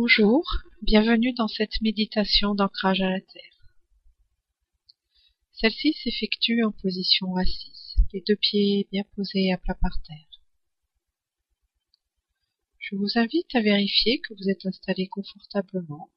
Bonjour, 0.00 0.44
bienvenue 0.80 1.32
dans 1.32 1.48
cette 1.48 1.80
méditation 1.80 2.54
d'ancrage 2.54 3.00
à 3.00 3.10
la 3.10 3.20
Terre. 3.20 3.74
Celle-ci 5.50 5.92
s'effectue 5.92 6.62
en 6.62 6.70
position 6.70 7.34
assise, 7.34 7.96
les 8.12 8.22
deux 8.24 8.36
pieds 8.36 8.86
bien 8.92 9.02
posés 9.16 9.52
à 9.52 9.58
plat 9.58 9.74
par 9.74 10.00
terre. 10.02 10.40
Je 12.78 12.94
vous 12.94 13.18
invite 13.18 13.52
à 13.56 13.60
vérifier 13.60 14.20
que 14.20 14.34
vous 14.34 14.48
êtes 14.48 14.66
installé 14.66 15.08
confortablement, 15.08 16.10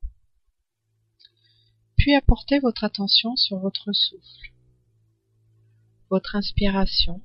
puis 1.98 2.14
à 2.14 2.22
porter 2.22 2.60
votre 2.60 2.84
attention 2.84 3.36
sur 3.36 3.58
votre 3.58 3.92
souffle, 3.94 4.54
votre 6.12 6.36
inspiration 6.36 7.20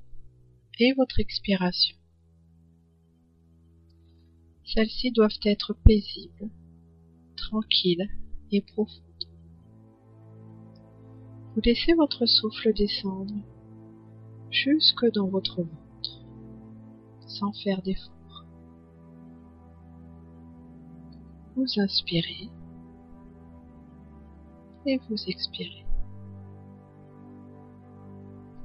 et 0.79 0.93
votre 0.93 1.19
expiration. 1.19 1.97
Celles-ci 4.73 5.11
doivent 5.11 5.39
être 5.45 5.73
paisibles, 5.85 6.49
tranquilles 7.37 8.09
et 8.51 8.61
profondes. 8.61 9.01
Vous 11.55 11.61
laissez 11.63 11.93
votre 11.93 12.25
souffle 12.25 12.73
descendre 12.73 13.33
jusque 14.51 15.09
dans 15.13 15.27
votre 15.27 15.61
ventre, 15.61 16.25
sans 17.27 17.53
faire 17.53 17.81
d'effort. 17.81 18.45
Vous 21.55 21.79
inspirez 21.79 22.49
et 24.85 24.99
vous 25.09 25.23
expirez. 25.27 25.85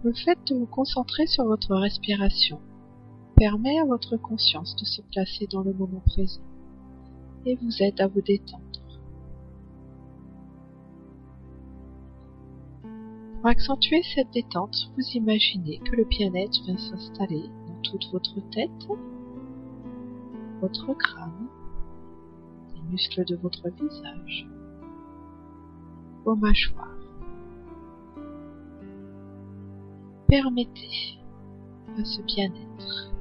Le 0.03 0.12
fait 0.12 0.39
de 0.48 0.56
vous 0.56 0.66
concentrer 0.66 1.28
sur 1.28 1.45
votre 1.45 1.77
respiration 1.77 2.61
permet 3.36 3.78
à 3.78 3.84
votre 3.84 4.16
conscience 4.16 4.77
de 4.77 4.84
se 4.84 5.02
placer 5.02 5.46
dans 5.46 5.62
le 5.62 5.72
moment 5.72 6.02
présent 6.06 6.42
et 7.45 7.56
vous 7.56 7.82
aide 7.82 8.00
à 8.00 8.06
vous 8.06 8.22
détendre. 8.22 8.62
Pour 13.42 13.50
accentuer 13.50 14.02
cette 14.14 14.30
détente, 14.33 14.92
vous 14.97 15.05
imaginez 15.14 15.78
que 15.80 15.97
le 15.97 16.05
bien-être 16.05 16.62
vient 16.64 16.78
s'installer 16.78 17.42
dans 17.66 17.80
toute 17.83 18.08
votre 18.12 18.41
tête, 18.50 18.89
votre 20.61 20.94
crâne, 20.94 21.48
les 22.74 22.83
muscles 22.83 23.24
de 23.24 23.34
votre 23.34 23.69
visage, 23.70 24.46
vos 26.24 26.36
mâchoires. 26.36 26.89
Permettez 30.28 31.19
à 31.98 32.05
ce 32.05 32.22
bien-être 32.22 33.11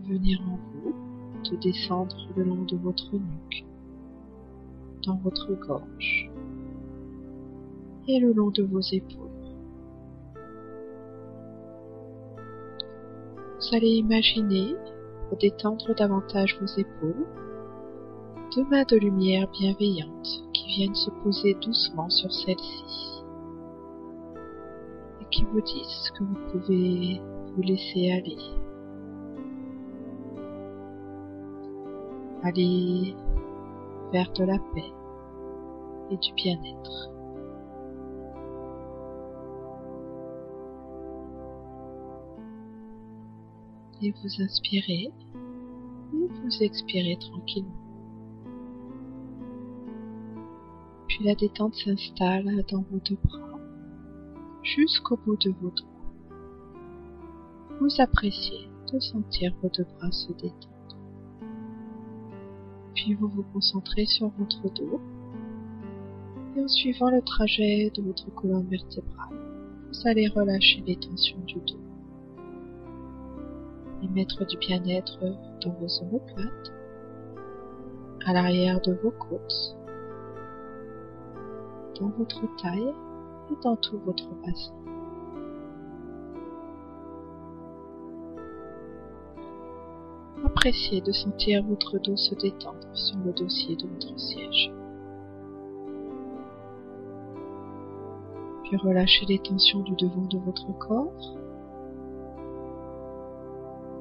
venir 0.00 0.40
en 0.42 0.58
vous, 0.72 0.94
de 1.50 1.56
descendre 1.56 2.16
le 2.36 2.44
long 2.44 2.64
de 2.64 2.76
votre 2.76 3.12
nuque, 3.14 3.64
dans 5.04 5.16
votre 5.16 5.54
gorge 5.54 6.30
et 8.08 8.20
le 8.20 8.32
long 8.32 8.50
de 8.50 8.62
vos 8.62 8.80
épaules. 8.80 9.26
Vous 13.58 13.76
allez 13.76 13.96
imaginer, 13.96 14.76
détendre 15.40 15.94
davantage 15.94 16.56
vos 16.60 16.80
épaules, 16.80 17.26
deux 18.54 18.64
mains 18.64 18.84
de 18.84 18.96
lumière 18.96 19.48
bienveillantes 19.50 20.44
qui 20.52 20.66
viennent 20.68 20.94
se 20.94 21.10
poser 21.22 21.54
doucement 21.54 22.08
sur 22.08 22.32
celles-ci 22.32 23.24
et 25.20 25.24
qui 25.30 25.44
vous 25.44 25.60
disent 25.60 26.12
que 26.16 26.24
vous 26.24 26.38
pouvez 26.52 27.20
vous 27.54 27.62
laisser 27.62 28.12
aller. 28.12 28.65
Aller 32.46 33.16
vers 34.12 34.32
de 34.32 34.44
la 34.44 34.58
paix 34.72 34.92
et 36.10 36.16
du 36.16 36.32
bien-être. 36.34 37.10
Et 44.02 44.12
vous 44.12 44.42
inspirez 44.42 45.10
et 46.12 46.28
vous 46.42 46.62
expirez 46.62 47.16
tranquillement. 47.18 47.70
Puis 51.08 51.24
la 51.24 51.34
détente 51.34 51.74
s'installe 51.74 52.64
dans 52.70 52.82
vos 52.90 53.00
deux 53.08 53.18
bras 53.24 53.58
jusqu'au 54.62 55.16
bout 55.16 55.36
de 55.36 55.50
vos 55.50 55.70
doigts. 55.70 55.88
Vous 57.80 58.00
appréciez 58.00 58.68
de 58.92 59.00
sentir 59.00 59.52
vos 59.62 59.70
deux 59.70 59.86
bras 59.98 60.12
se 60.12 60.32
détendre 60.32 60.75
puis 62.96 63.14
vous 63.14 63.28
vous 63.28 63.44
concentrez 63.52 64.06
sur 64.06 64.28
votre 64.38 64.62
dos 64.74 65.00
et 66.56 66.60
en 66.62 66.68
suivant 66.68 67.10
le 67.10 67.20
trajet 67.20 67.92
de 67.94 68.02
votre 68.02 68.34
colonne 68.34 68.66
vertébrale, 68.68 69.38
vous 69.88 70.08
allez 70.08 70.26
relâcher 70.28 70.82
les 70.86 70.96
tensions 70.96 71.38
du 71.46 71.56
dos 71.56 71.78
et 74.02 74.08
mettre 74.08 74.44
du 74.46 74.56
bien-être 74.56 75.18
dans 75.62 75.72
vos 75.74 76.02
omoplates, 76.02 76.72
à 78.26 78.32
l'arrière 78.32 78.80
de 78.80 78.94
vos 78.94 79.10
côtes, 79.10 79.76
dans 82.00 82.08
votre 82.08 82.42
taille 82.62 82.94
et 83.50 83.62
dans 83.62 83.76
tout 83.76 83.98
votre 84.04 84.28
bassin. 84.44 84.95
Appréciez 90.66 91.00
de 91.00 91.12
sentir 91.12 91.62
votre 91.62 91.96
dos 92.00 92.16
se 92.16 92.34
détendre 92.34 92.88
sur 92.92 93.16
le 93.24 93.32
dossier 93.32 93.76
de 93.76 93.86
votre 93.86 94.18
siège. 94.18 94.72
Puis 98.64 98.76
relâchez 98.76 99.26
les 99.26 99.38
tensions 99.38 99.78
du 99.82 99.94
devant 99.94 100.26
de 100.26 100.38
votre 100.38 100.76
corps, 100.78 101.36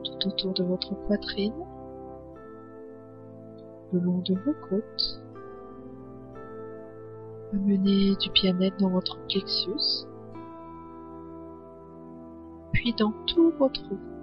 tout 0.06 0.28
autour 0.28 0.54
de 0.56 0.64
votre 0.64 0.96
poitrine, 1.06 1.54
le 3.94 4.00
long 4.00 4.24
de 4.26 4.34
vos 4.34 4.56
côtes. 4.68 5.22
Amenez 7.54 8.16
du 8.16 8.32
bien-être 8.32 8.80
dans 8.80 8.90
votre 8.90 9.20
plexus, 9.28 10.08
puis 12.72 12.92
dans 12.96 13.14
tout 13.28 13.54
votre 13.60 13.84
ventre. 13.84 14.15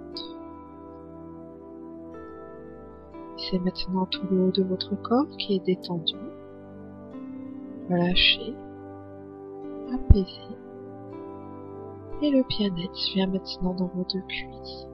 C'est 3.49 3.59
maintenant 3.59 4.05
tout 4.05 4.25
le 4.31 4.45
haut 4.45 4.51
de 4.51 4.63
votre 4.63 4.95
corps 5.01 5.27
qui 5.37 5.55
est 5.55 5.65
détendu, 5.65 6.15
relâché, 7.89 8.55
apaisé. 9.91 10.55
Et 12.21 12.29
le 12.29 12.43
bien-être 12.47 13.13
vient 13.13 13.27
maintenant 13.27 13.73
dans 13.73 13.87
vos 13.87 14.05
deux 14.13 14.21
cuisses 14.21 14.87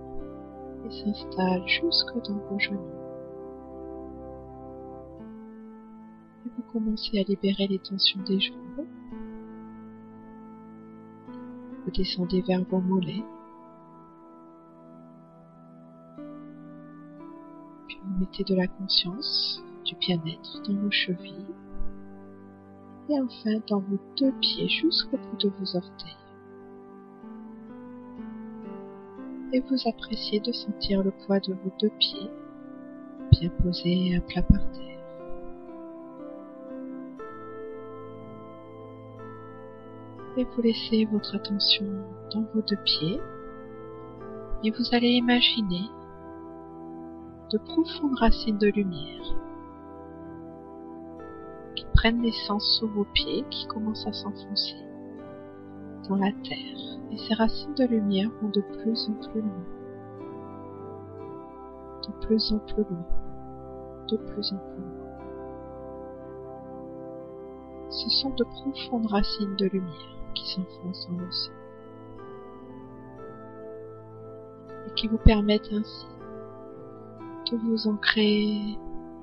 et 0.86 0.92
s'installe 0.92 1.68
jusque 1.68 2.28
dans 2.28 2.40
vos 2.50 2.58
genoux. 2.58 2.80
Et 6.46 6.50
vous 6.56 6.64
commencez 6.74 7.20
à 7.20 7.24
libérer 7.24 7.68
les 7.68 7.80
tensions 7.80 8.22
des 8.24 8.40
jambes. 8.40 8.88
Vous 11.86 11.92
descendez 11.92 12.42
vers 12.42 12.64
vos 12.64 12.80
mollets. 12.80 13.24
Mettez 18.20 18.44
de 18.44 18.56
la 18.56 18.68
conscience, 18.68 19.64
du 19.86 19.96
bien-être 19.96 20.62
dans 20.68 20.76
vos 20.76 20.92
chevilles. 20.92 21.56
Et 23.10 23.20
enfin 23.20 23.60
dans 23.68 23.80
vos 23.80 24.00
deux 24.18 24.34
pieds 24.40 24.70
jusqu'au 24.70 25.18
bout 25.18 25.38
de 25.40 25.50
vos 25.50 25.76
orteils. 25.76 26.18
et 29.52 29.62
vous 29.62 29.88
appréciez 29.88 30.40
de 30.40 30.52
sentir 30.52 31.04
le 31.04 31.12
poids 31.12 31.40
de 31.40 31.54
vos 31.54 31.72
deux 31.80 31.92
pieds 32.00 32.30
bien 33.32 33.50
posés 33.62 34.16
à 34.16 34.22
plat 34.22 34.44
par 34.44 34.60
terre. 34.72 34.86
Et 40.38 40.44
vous 40.44 40.62
laissez 40.62 41.06
votre 41.06 41.36
attention 41.36 41.86
dans 42.34 42.44
vos 42.54 42.62
deux 42.62 42.78
pieds 42.86 43.20
et 44.64 44.72
vous 44.72 44.96
allez 44.96 45.10
imaginer 45.10 45.90
de 47.50 47.58
profondes 47.58 48.18
racines 48.20 48.58
de 48.58 48.68
lumière 48.68 49.36
qui 51.76 51.86
prennent 51.94 52.22
naissance 52.22 52.78
sous 52.80 52.88
vos 52.88 53.06
pieds, 53.14 53.44
qui 53.50 53.66
commencent 53.68 54.06
à 54.06 54.14
s'enfoncer 54.14 54.76
dans 56.08 56.16
la 56.16 56.32
terre 56.44 57.00
et 57.12 57.18
ces 57.18 57.34
racines 57.36 57.74
de 57.76 57.86
lumière 57.86 58.30
vont 58.42 58.50
de 58.50 58.62
plus 58.62 59.10
en 59.10 59.14
plus 59.14 59.42
loin, 59.42 59.66
de 62.08 62.26
plus 62.26 62.52
en 62.52 62.60
plus 62.60 62.84
loin, 62.84 63.06
de 64.08 64.18
plus 64.18 64.54
en 64.54 64.58
plus 64.58 64.82
loin. 64.82 65.00
Ce 67.90 68.10
sont 68.10 68.30
de 68.32 68.44
profondes 68.44 69.08
racines 69.08 69.56
de 69.56 69.66
lumière 69.68 70.18
qui 70.36 70.48
s'enfoncent 70.52 71.10
dans 71.10 71.18
le 71.18 71.32
sol 71.32 71.54
et 74.88 74.94
qui 74.94 75.08
vous 75.08 75.18
permettent 75.18 75.72
ainsi 75.74 76.06
vous 77.56 77.88
ancrer 77.88 78.78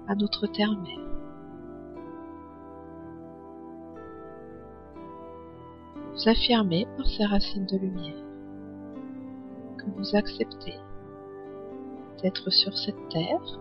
à 0.08 0.14
notre 0.14 0.46
terre-mère. 0.46 1.00
Vous 6.12 6.28
affirmez 6.28 6.87
par 6.96 7.06
ces 7.06 7.25
racines 7.25 7.67
de 7.67 7.76
lumière 7.76 8.25
que 9.78 9.84
vous 9.96 10.17
acceptez 10.17 10.75
d'être 12.23 12.50
sur 12.50 12.76
cette 12.76 13.08
terre, 13.11 13.61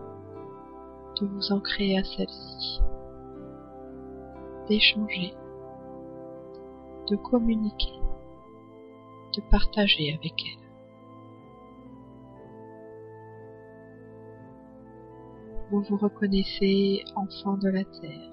de 1.20 1.28
vous 1.28 1.52
ancrer 1.52 1.98
à 1.98 2.04
celle-ci, 2.04 2.80
d'échanger, 4.68 5.34
de 7.10 7.16
communiquer, 7.18 8.00
de 9.36 9.42
partager 9.52 10.14
avec 10.14 10.34
elle. 10.46 10.65
Vous 15.72 15.82
vous 15.82 15.98
reconnaissez 15.98 17.04
enfant 17.16 17.58
de 17.58 17.70
la 17.70 17.84
terre. 17.84 18.32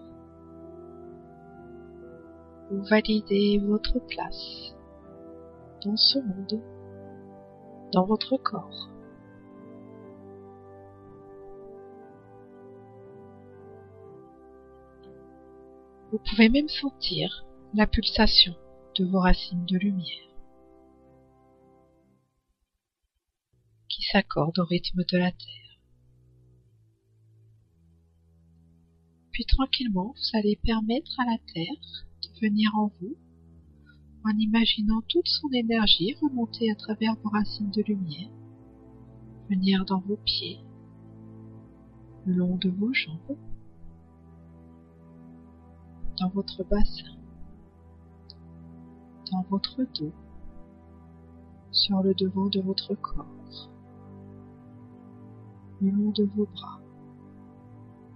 Vous 2.71 2.83
validez 2.85 3.59
votre 3.59 3.99
place 4.01 4.75
dans 5.85 5.97
ce 5.97 6.19
monde, 6.19 6.61
dans 7.93 8.05
votre 8.05 8.37
corps. 8.37 8.91
Vous 16.11 16.19
pouvez 16.19 16.51
même 16.51 16.69
sentir 16.69 17.47
la 17.73 17.87
pulsation 17.87 18.55
de 18.99 19.07
vos 19.07 19.21
racines 19.21 19.65
de 19.65 19.79
lumière 19.79 20.29
qui 23.89 24.03
s'accordent 24.03 24.59
au 24.59 24.65
rythme 24.65 25.05
de 25.05 25.19
la 25.19 25.31
Terre. 25.31 25.62
Puis 29.33 29.47
tranquillement, 29.47 30.15
vous 30.15 30.39
allez 30.39 30.57
permettre 30.57 31.19
à 31.19 31.25
la 31.25 31.39
Terre 31.53 32.07
de 32.23 32.47
venir 32.47 32.71
en 32.77 32.93
vous 33.01 33.17
en 34.25 34.39
imaginant 34.39 35.01
toute 35.09 35.27
son 35.27 35.49
énergie 35.51 36.15
remonter 36.21 36.71
à 36.71 36.75
travers 36.77 37.17
vos 37.23 37.31
racines 37.31 37.71
de 37.71 37.83
lumière, 37.83 38.31
venir 39.51 39.85
dans 39.85 40.01
vos 40.01 40.17
pieds, 40.17 40.61
le 42.27 42.35
long 42.35 42.57
de 42.57 42.69
vos 42.69 42.93
jambes, 42.93 43.37
dans 46.19 46.29
votre 46.29 46.63
bassin, 46.65 47.17
dans 49.33 49.43
votre 49.51 49.83
dos, 49.99 50.13
sur 51.73 52.03
le 52.03 52.15
devant 52.15 52.49
de 52.49 52.61
votre 52.61 52.95
corps, 52.95 53.71
le 55.81 55.91
long 55.91 56.11
de 56.11 56.25
vos 56.25 56.47
bras, 56.47 56.81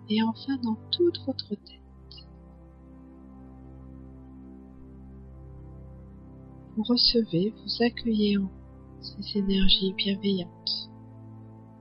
et 0.09 0.23
enfin 0.23 0.57
dans 0.63 0.77
toute 0.91 1.19
votre 1.27 1.49
tête. 1.49 2.27
Vous 6.77 6.83
recevez, 6.83 7.55
vous 7.63 7.83
accueillez 7.83 8.39
en 8.39 8.51
ces 9.01 9.39
énergies 9.39 9.95
bienveillantes 9.95 10.91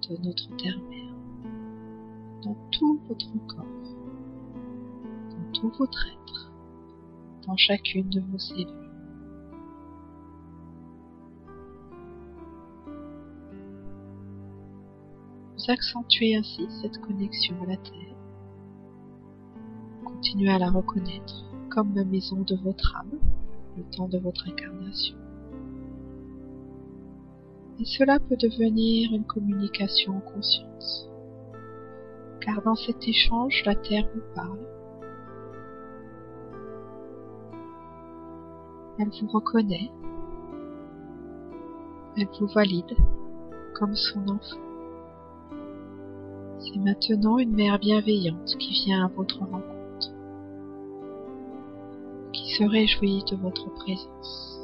de 0.10 0.18
notre 0.24 0.56
terre-mère 0.58 1.14
dans 2.44 2.56
tout 2.72 3.00
votre 3.08 3.32
corps 3.48 3.66
tout 5.56 5.72
votre 5.80 6.08
être, 6.08 6.52
dans 7.48 7.56
chacune 7.58 8.10
de 8.10 8.20
vos 8.20 8.38
cellules. 8.38 8.85
Vous 15.66 15.72
accentuez 15.72 16.36
ainsi 16.36 16.68
cette 16.82 17.00
connexion 17.00 17.56
à 17.64 17.66
la 17.66 17.78
Terre. 17.78 18.16
Continuez 20.04 20.52
à 20.52 20.60
la 20.60 20.70
reconnaître 20.70 21.46
comme 21.70 21.96
la 21.96 22.04
maison 22.04 22.42
de 22.42 22.56
votre 22.56 22.96
âme, 22.98 23.18
le 23.76 23.84
temps 23.86 24.08
de 24.08 24.20
votre 24.20 24.48
incarnation. 24.48 25.18
Et 27.80 27.86
cela 27.86 28.20
peut 28.20 28.36
devenir 28.36 29.12
une 29.14 29.26
communication 29.26 30.18
en 30.18 30.20
conscience. 30.20 31.10
Car 32.42 32.62
dans 32.62 32.76
cet 32.76 33.08
échange, 33.08 33.64
la 33.66 33.76
Terre 33.76 34.08
vous 34.14 34.36
parle 34.36 34.60
Elle 39.00 39.10
vous 39.10 39.28
reconnaît. 39.30 39.90
Elle 42.18 42.28
vous 42.40 42.48
valide 42.48 42.96
comme 43.74 43.96
son 43.96 44.28
enfant. 44.30 44.65
C'est 46.66 46.80
maintenant 46.80 47.38
une 47.38 47.56
mère 47.56 47.78
bienveillante 47.78 48.56
qui 48.58 48.86
vient 48.86 49.06
à 49.06 49.10
votre 49.10 49.40
rencontre, 49.40 50.12
qui 52.34 52.56
se 52.56 52.64
réjouit 52.64 53.24
de 53.30 53.36
votre 53.36 53.70
présence. 53.76 54.60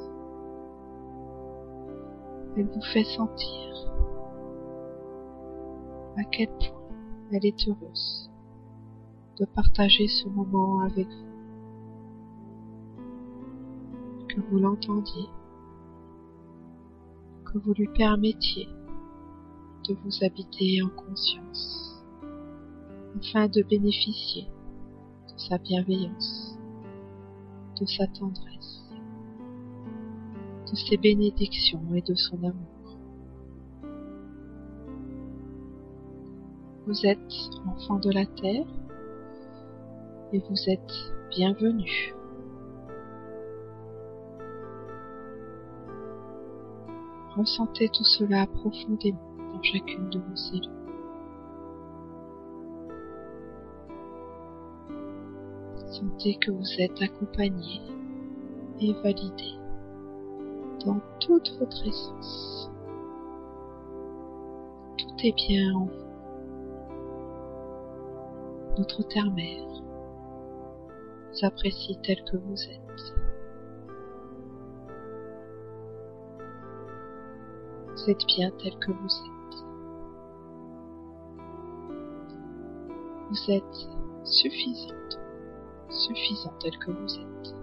Elle 2.58 2.68
vous 2.68 2.82
fait 2.94 3.04
sentir 3.04 3.92
à 6.18 6.24
quel 6.24 6.48
point 6.48 6.98
elle 7.32 7.46
est 7.46 7.68
heureuse 7.68 8.30
de 9.40 9.46
partager 9.46 10.08
ce 10.08 10.28
moment 10.28 10.82
avec 10.82 11.08
vous 11.08 11.32
que 14.28 14.42
vous 14.50 14.60
l'entendiez, 14.60 15.30
que 17.46 17.58
vous 17.60 17.74
lui 17.74 17.88
permettiez 17.88 18.68
de 19.88 19.96
vous 20.04 20.24
habiter 20.24 20.82
en 20.84 20.90
conscience, 20.90 21.91
afin 23.22 23.48
de 23.48 23.62
bénéficier 23.62 24.48
de 25.28 25.40
sa 25.40 25.58
bienveillance, 25.60 26.58
de 27.80 27.86
sa 27.86 28.08
tendresse, 28.08 28.84
de 30.72 30.76
ses 30.76 30.98
bénédictions 30.98 31.84
et 31.94 32.02
de 32.02 32.16
son 32.16 32.38
amour. 32.38 32.98
Vous 36.88 37.06
êtes 37.06 37.34
enfant 37.68 38.00
de 38.00 38.12
la 38.12 38.26
terre 38.26 38.66
et 40.34 40.40
vous 40.40 40.70
êtes 40.70 40.94
bienvenue. 41.30 42.16
Ressentez 47.38 47.88
tout 47.90 48.04
cela 48.04 48.48
profondément 48.48 49.20
dans 49.54 49.62
chacune 49.62 50.10
de 50.10 50.20
vos 50.20 50.36
cellules. 50.36 50.81
Sentez 56.02 56.34
que 56.34 56.50
vous 56.50 56.82
êtes 56.82 57.00
accompagné 57.00 57.80
et 58.80 58.92
validé 59.04 59.54
dans 60.84 61.00
toute 61.20 61.56
votre 61.60 61.88
essence. 61.88 62.72
Tout 64.98 65.14
est 65.24 65.36
bien 65.36 65.76
en 65.76 65.86
vous. 65.86 65.92
Notre 68.80 69.04
terre-mère 69.04 69.68
vous 71.30 71.46
apprécie 71.46 72.00
tel 72.02 72.24
que 72.24 72.38
vous 72.38 72.64
êtes. 72.64 73.14
Vous 77.96 78.10
êtes 78.10 78.26
bien 78.26 78.50
tel 78.58 78.76
que 78.80 78.92
vous 78.92 79.06
êtes. 79.06 79.66
Vous 83.30 83.52
êtes 83.52 83.88
suffisante, 84.24 85.20
suffisant 85.92 86.54
tel 86.60 86.78
que 86.78 86.92
vous 86.92 87.16
êtes. 87.16 87.56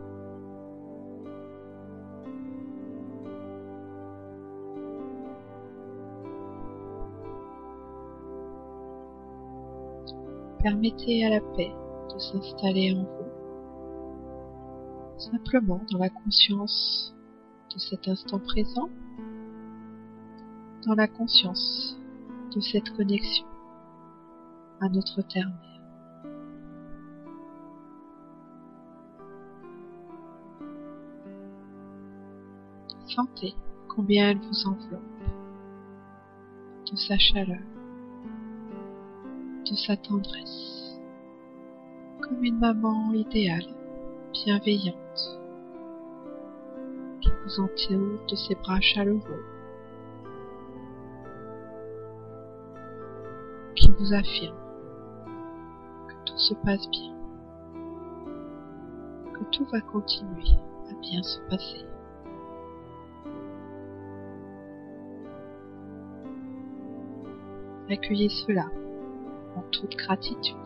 Permettez 10.62 11.24
à 11.24 11.30
la 11.30 11.40
paix 11.40 11.72
de 12.12 12.18
s'installer 12.18 12.94
en 12.94 13.04
vous, 13.04 13.30
simplement 15.18 15.80
dans 15.90 15.98
la 15.98 16.10
conscience 16.10 17.14
de 17.74 17.78
cet 17.78 18.08
instant 18.08 18.38
présent 18.38 18.88
dans 20.86 20.94
la 20.94 21.06
conscience 21.06 21.96
de 22.54 22.60
cette 22.60 22.90
connexion 22.96 23.46
à 24.80 24.88
notre 24.88 25.22
terre-mère. 25.22 25.77
Sentez 33.14 33.54
combien 33.88 34.30
elle 34.30 34.38
vous 34.38 34.66
enveloppe 34.66 35.02
de 36.90 36.96
sa 36.96 37.18
chaleur, 37.18 37.58
de 39.64 39.74
sa 39.74 39.96
tendresse, 39.96 40.98
comme 42.20 42.44
une 42.44 42.58
maman 42.58 43.12
idéale, 43.12 43.74
bienveillante, 44.32 45.40
qui 47.20 47.30
vous 47.44 47.60
entoure 47.60 48.26
de 48.28 48.36
ses 48.36 48.54
bras 48.54 48.80
chaleureux 48.80 49.44
vous 53.98 54.12
affirme 54.14 54.54
se 56.38 56.54
passe 56.54 56.88
bien, 56.90 57.12
que 59.34 59.44
tout 59.50 59.64
va 59.72 59.80
continuer 59.80 60.56
à 60.88 60.94
bien 61.00 61.22
se 61.22 61.40
passer. 61.50 61.84
Accueillez 67.90 68.28
cela 68.28 68.66
en 69.56 69.62
toute 69.70 69.96
gratitude. 69.96 70.56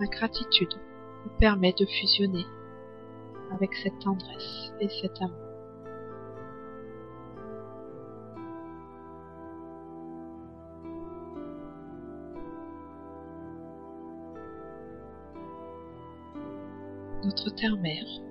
La 0.00 0.06
gratitude 0.06 0.74
vous 1.24 1.30
permet 1.38 1.72
de 1.78 1.86
fusionner 1.86 2.44
avec 3.52 3.72
cette 3.74 3.98
tendresse 4.00 4.72
et 4.80 4.88
cet 4.88 5.22
amour. 5.22 5.36
Notre 17.24 17.50
terre-mère 17.50 18.27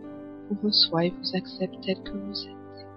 vous 0.49 0.67
reçoit 0.67 1.05
et 1.05 1.09
vous 1.09 1.35
accepte 1.35 1.75
tel 1.81 2.01
que 2.03 2.17
vous 2.17 2.47
êtes, 2.47 2.87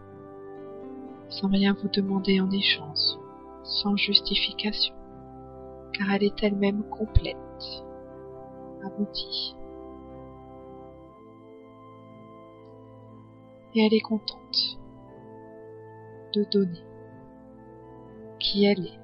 sans 1.28 1.48
rien 1.48 1.76
vous 1.80 1.88
demander 1.88 2.40
en 2.40 2.50
échange, 2.50 3.18
sans 3.64 3.96
justification, 3.96 4.94
car 5.92 6.10
elle 6.12 6.24
est 6.24 6.42
elle-même 6.42 6.82
complète, 6.84 7.36
aboutie. 8.84 9.56
Et 13.74 13.86
elle 13.86 13.94
est 13.94 14.00
contente 14.00 14.78
de 16.34 16.44
donner 16.50 16.84
qui 18.40 18.64
elle 18.64 18.86
est, 18.86 19.00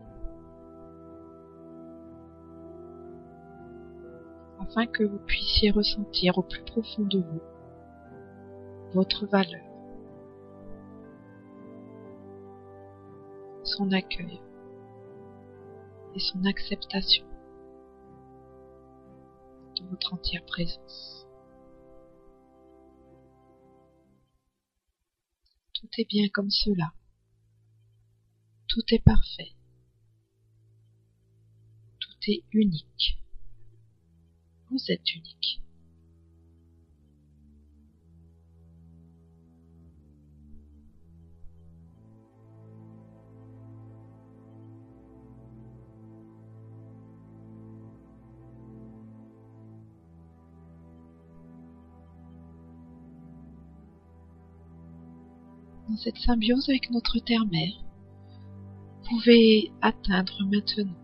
afin 4.61 4.87
que 4.87 5.05
vous 5.05 5.19
puissiez 5.19 5.71
ressentir 5.71 6.39
au 6.39 6.43
plus 6.43 6.63
profond 6.63 7.03
de 7.03 7.19
vous 7.19 7.41
votre 8.97 9.27
valeur, 9.27 9.63
son 13.63 13.93
accueil 13.93 14.41
et 16.15 16.19
son 16.19 16.43
acceptation 16.47 17.27
de 19.79 19.87
votre 19.91 20.15
entière 20.15 20.47
présence. 20.47 21.27
Tout 25.75 25.89
est 25.99 26.09
bien 26.09 26.29
comme 26.33 26.49
cela. 26.49 26.91
Tout 28.67 28.95
est 28.95 29.05
parfait. 29.05 29.53
Tout 32.01 32.31
est 32.31 32.45
unique. 32.53 33.21
Vous 34.71 34.91
êtes 34.91 35.15
unique. 35.15 35.66
Cette 55.97 56.19
symbiose 56.19 56.69
avec 56.69 56.91
notre 56.91 57.19
terre-mère, 57.19 57.85
pouvez 59.09 59.73
atteindre 59.83 60.45
maintenant 60.45 60.95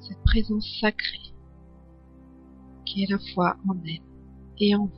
cette 0.00 0.22
présence 0.24 0.66
sacrée 0.80 1.34
qui 2.84 3.02
est 3.02 3.10
la 3.10 3.18
fois 3.34 3.56
en 3.68 3.74
elle 3.84 4.02
et 4.58 4.74
en 4.74 4.86
vous, 4.86 4.92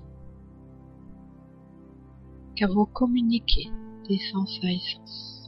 car 2.56 2.72
vous 2.72 2.86
communiquez 2.86 3.70
d'essence 4.08 4.58
à 4.62 4.70
essence. 4.70 5.39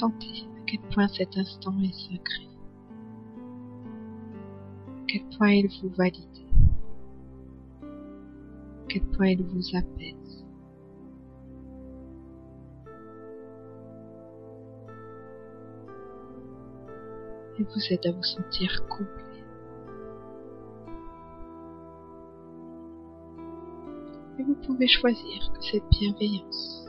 Sentez 0.00 0.48
à 0.56 0.60
quel 0.66 0.80
point 0.92 1.06
cet 1.06 1.36
instant 1.36 1.74
est 1.80 1.92
sacré, 1.92 2.48
à 4.88 5.04
quel 5.06 5.22
point 5.36 5.52
il 5.52 5.68
vous 5.68 5.90
valide, 5.90 6.24
à 7.80 8.86
quel 8.88 9.02
point 9.02 9.28
il 9.28 9.44
vous 9.44 9.76
apaise. 9.76 10.44
Et 17.56 17.62
vous 17.62 17.92
aide 17.92 18.06
à 18.06 18.10
vous 18.10 18.22
sentir 18.24 18.84
complet. 18.88 19.44
Et 24.40 24.42
vous 24.42 24.56
pouvez 24.66 24.88
choisir 24.88 25.52
que 25.52 25.62
cette 25.62 25.88
bienveillance 25.90 26.83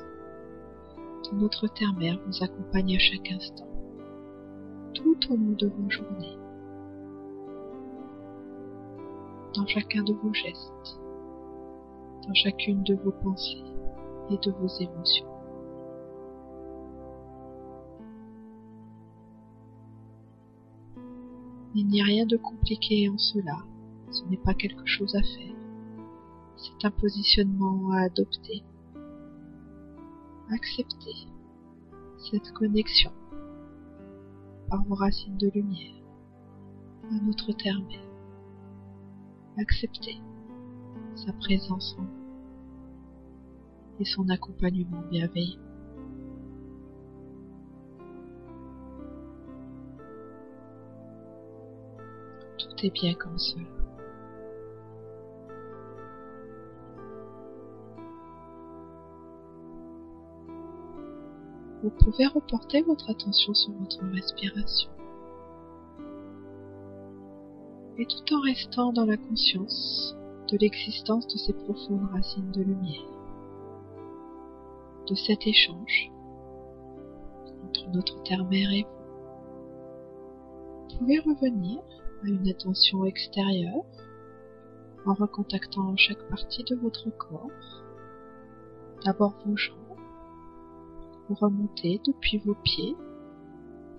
notre 1.33 1.67
terre-mère 1.67 2.19
vous 2.25 2.43
accompagne 2.43 2.95
à 2.95 2.99
chaque 2.99 3.31
instant, 3.31 3.67
tout 4.93 5.17
au 5.31 5.35
long 5.35 5.55
de 5.57 5.67
vos 5.67 5.89
journées, 5.89 6.37
dans 9.55 9.65
chacun 9.67 10.03
de 10.03 10.13
vos 10.13 10.33
gestes, 10.33 10.99
dans 12.27 12.33
chacune 12.33 12.83
de 12.83 12.95
vos 12.95 13.11
pensées 13.11 13.63
et 14.29 14.37
de 14.37 14.51
vos 14.51 14.67
émotions. 14.67 15.27
Il 21.73 21.87
n'y 21.87 22.01
a 22.01 22.05
rien 22.05 22.25
de 22.25 22.37
compliqué 22.37 23.09
en 23.09 23.17
cela, 23.17 23.57
ce 24.11 24.23
n'est 24.25 24.37
pas 24.37 24.53
quelque 24.53 24.85
chose 24.85 25.15
à 25.15 25.21
faire, 25.21 25.55
c'est 26.57 26.85
un 26.85 26.91
positionnement 26.91 27.91
à 27.91 28.03
adopter 28.03 28.63
Acceptez 30.51 31.27
cette 32.29 32.51
connexion 32.51 33.11
par 34.69 34.83
vos 34.83 34.93
racines 34.93 35.37
de 35.37 35.49
lumière 35.49 35.95
à 37.09 37.15
notre 37.25 37.51
terre-mère. 37.53 38.07
Acceptez 39.57 40.21
sa 41.15 41.33
présence 41.33 41.95
en 41.97 42.03
vous 42.03 42.25
et 43.99 44.05
son 44.05 44.29
accompagnement 44.29 45.01
bienveillant. 45.09 45.61
Tout 52.59 52.85
est 52.85 52.93
bien 52.93 53.15
comme 53.15 53.39
cela. 53.39 53.84
Vous 61.85 61.91
pouvez 61.91 62.25
reporter 62.25 62.81
votre 62.81 63.11
attention 63.11 63.53
sur 63.53 63.71
votre 63.73 64.03
respiration. 64.05 64.89
Et 67.99 68.07
tout 68.07 68.33
en 68.33 68.41
restant 68.41 68.91
dans 68.91 69.05
la 69.05 69.17
conscience 69.17 70.15
de 70.51 70.57
l'existence 70.57 71.27
de 71.27 71.37
ces 71.37 71.53
profondes 71.53 72.09
racines 72.11 72.49
de 72.51 72.63
lumière, 72.63 73.05
de 75.07 75.13
cet 75.13 75.45
échange 75.45 76.11
entre 77.67 77.87
notre 77.93 78.23
terre-mère 78.23 78.71
et 78.71 78.81
vous, 78.81 78.89
vous 80.89 80.97
pouvez 80.97 81.19
revenir 81.19 81.83
à 82.23 82.27
une 82.27 82.49
attention 82.49 83.05
extérieure 83.05 83.85
en 85.05 85.13
recontactant 85.13 85.95
chaque 85.97 86.27
partie 86.29 86.63
de 86.63 86.75
votre 86.77 87.15
corps, 87.15 87.83
d'abord 89.05 89.35
vos 89.45 89.55
jambes, 89.55 89.84
vous 91.27 91.35
remontez 91.35 91.99
depuis 92.05 92.37
vos 92.39 92.55
pieds 92.63 92.95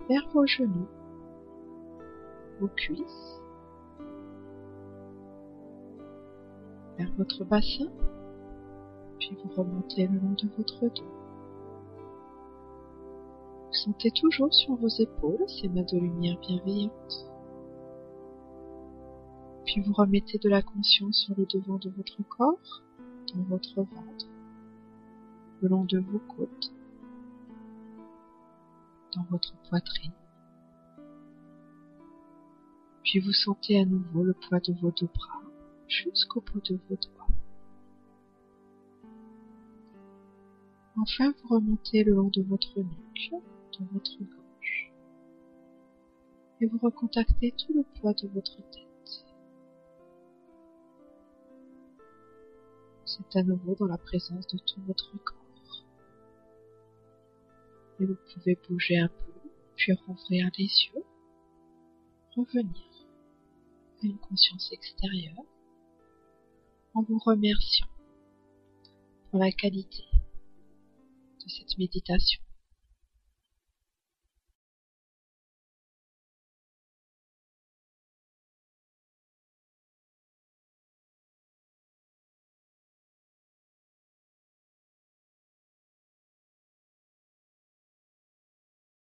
vers 0.08 0.28
vos 0.32 0.46
genoux, 0.46 0.88
vos 2.60 2.68
cuisses, 2.68 3.40
vers 6.98 7.12
votre 7.18 7.44
bassin, 7.44 7.90
puis 9.18 9.36
vous 9.42 9.50
remontez 9.60 10.06
le 10.06 10.18
long 10.20 10.34
de 10.34 10.48
votre 10.56 10.88
dos. 10.94 11.12
Vous 13.66 13.72
sentez 13.72 14.10
toujours 14.12 14.54
sur 14.54 14.76
vos 14.76 14.88
épaules 14.88 15.44
ces 15.48 15.68
mains 15.68 15.82
de 15.82 15.98
lumière 15.98 16.38
bienveillantes. 16.40 17.30
Puis 19.64 19.80
vous 19.80 19.92
remettez 19.92 20.38
de 20.38 20.48
la 20.48 20.62
conscience 20.62 21.16
sur 21.16 21.34
le 21.36 21.44
devant 21.46 21.78
de 21.78 21.90
votre 21.90 22.22
corps, 22.28 22.82
dans 23.34 23.42
votre 23.42 23.82
ventre, 23.82 24.26
le 25.60 25.68
long 25.68 25.84
de 25.84 25.98
vos 25.98 26.20
côtes, 26.20 26.72
dans 29.16 29.24
votre 29.30 29.54
poitrine. 29.68 30.12
Puis 33.02 33.20
vous 33.20 33.32
sentez 33.32 33.80
à 33.80 33.84
nouveau 33.84 34.24
le 34.24 34.34
poids 34.34 34.60
de 34.60 34.72
vos 34.74 34.90
deux 34.90 35.06
bras 35.06 35.42
jusqu'au 35.88 36.40
bout 36.40 36.60
de 36.60 36.78
vos 36.88 36.96
doigts. 36.96 37.28
Enfin, 40.98 41.32
vous 41.42 41.48
remontez 41.48 42.04
le 42.04 42.14
long 42.14 42.30
de 42.30 42.42
votre 42.42 42.80
nuque, 42.80 43.32
de 43.78 43.84
votre 43.92 44.18
gorge, 44.18 44.92
et 46.60 46.66
vous 46.66 46.78
recontactez 46.78 47.52
tout 47.52 47.74
le 47.74 47.84
poids 48.00 48.14
de 48.14 48.28
votre 48.28 48.56
tête. 48.70 48.86
C'est 53.04 53.38
à 53.38 53.42
nouveau 53.42 53.74
dans 53.76 53.86
la 53.86 53.98
présence 53.98 54.46
de 54.48 54.58
tout 54.58 54.80
votre 54.86 55.12
corps. 55.22 55.45
Et 57.98 58.06
vous 58.06 58.16
pouvez 58.34 58.58
bouger 58.68 58.98
un 58.98 59.08
peu, 59.08 59.32
puis 59.76 59.92
rouvrir 60.06 60.50
les 60.58 60.64
yeux, 60.64 61.04
revenir 62.36 63.06
à 64.02 64.06
une 64.06 64.18
conscience 64.18 64.70
extérieure 64.72 65.44
en 66.94 67.02
vous 67.02 67.18
remerciant 67.18 67.88
pour 69.30 69.40
la 69.40 69.50
qualité 69.52 70.04
de 70.12 71.48
cette 71.48 71.78
méditation. 71.78 72.45